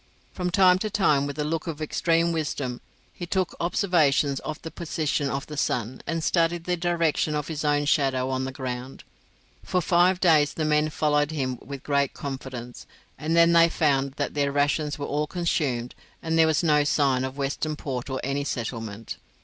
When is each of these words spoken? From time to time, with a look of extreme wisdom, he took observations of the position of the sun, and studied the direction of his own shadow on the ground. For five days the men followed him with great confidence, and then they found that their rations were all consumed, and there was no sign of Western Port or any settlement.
From 0.33 0.49
time 0.49 0.79
to 0.79 0.89
time, 0.89 1.27
with 1.27 1.37
a 1.37 1.43
look 1.43 1.67
of 1.67 1.79
extreme 1.79 2.31
wisdom, 2.31 2.81
he 3.13 3.27
took 3.27 3.55
observations 3.59 4.39
of 4.39 4.59
the 4.63 4.71
position 4.71 5.29
of 5.29 5.45
the 5.45 5.57
sun, 5.57 6.01
and 6.07 6.23
studied 6.23 6.63
the 6.63 6.75
direction 6.75 7.35
of 7.35 7.49
his 7.49 7.63
own 7.63 7.85
shadow 7.85 8.27
on 8.31 8.43
the 8.43 8.51
ground. 8.51 9.03
For 9.63 9.79
five 9.79 10.19
days 10.19 10.55
the 10.55 10.65
men 10.65 10.89
followed 10.89 11.29
him 11.29 11.59
with 11.61 11.83
great 11.83 12.15
confidence, 12.15 12.87
and 13.19 13.35
then 13.35 13.53
they 13.53 13.69
found 13.69 14.13
that 14.13 14.33
their 14.33 14.51
rations 14.51 14.97
were 14.97 15.05
all 15.05 15.27
consumed, 15.27 15.93
and 16.23 16.35
there 16.35 16.47
was 16.47 16.63
no 16.63 16.83
sign 16.83 17.23
of 17.23 17.37
Western 17.37 17.75
Port 17.75 18.09
or 18.09 18.19
any 18.23 18.43
settlement. 18.43 19.17